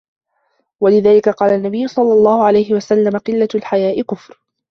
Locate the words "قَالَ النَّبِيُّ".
1.29-1.87